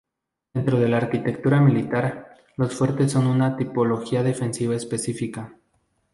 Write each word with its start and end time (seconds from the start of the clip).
Dentro 0.51 0.79
de 0.79 0.87
la 0.89 0.97
arquitectura 0.97 1.61
militar, 1.61 2.35
los 2.57 2.73
fuertes 2.73 3.11
son 3.11 3.27
una 3.27 3.55
tipología 3.55 4.23
defensiva 4.23 4.75
específica. 4.75 5.53